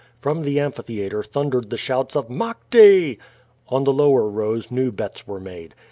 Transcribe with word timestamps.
From 0.19 0.41
the 0.41 0.59
amphitheatre 0.59 1.21
thundered 1.21 1.69
the 1.69 1.77
shouts 1.77 2.15
of 2.15 2.27
*'Maete!" 2.27 3.19
On 3.69 3.83
the 3.83 3.93
lower 3.93 4.27
rows 4.27 4.71
new 4.71 4.91
bets 4.91 5.27
were 5.27 5.39
made. 5.39 5.75